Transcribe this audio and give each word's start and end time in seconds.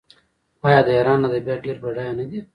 آیا 0.67 0.79
د 0.85 0.89
ایران 0.97 1.19
ادبیات 1.27 1.59
ډیر 1.65 1.77
بډایه 1.83 2.13
نه 2.19 2.25
دي؟ 2.29 2.39